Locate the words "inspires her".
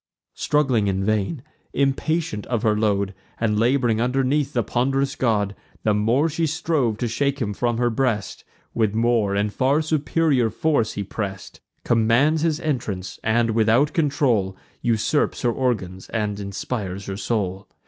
16.39-17.15